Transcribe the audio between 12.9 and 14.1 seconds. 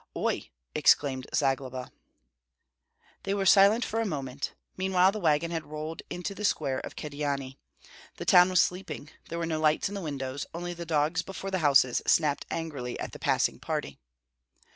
at the passing party.